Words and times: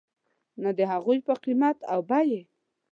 نه 0.61 0.69
د 0.77 0.79
هغوی 0.91 1.19
په 1.27 1.33
قیمت 1.43 1.77
او 1.91 1.99
بیې. 2.09 2.41